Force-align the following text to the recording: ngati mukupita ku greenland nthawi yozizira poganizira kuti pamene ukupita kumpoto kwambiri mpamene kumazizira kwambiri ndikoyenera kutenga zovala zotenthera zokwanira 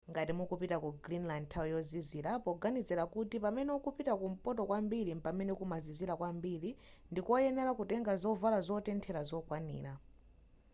ngati 0.11 0.31
mukupita 0.39 0.75
ku 0.83 0.89
greenland 1.03 1.43
nthawi 1.45 1.69
yozizira 1.75 2.31
poganizira 2.45 3.03
kuti 3.13 3.35
pamene 3.45 3.71
ukupita 3.79 4.13
kumpoto 4.19 4.61
kwambiri 4.69 5.11
mpamene 5.19 5.51
kumazizira 5.59 6.13
kwambiri 6.19 6.69
ndikoyenera 7.11 7.71
kutenga 7.79 8.11
zovala 8.21 8.57
zotenthera 8.67 9.21
zokwanira 9.29 9.91